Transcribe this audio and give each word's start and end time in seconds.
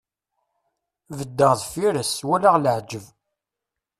Beddeɣ 1.17 1.51
deffir-s, 1.59 2.13
walaɣ 2.27 2.55
leɛǧeb. 2.63 3.05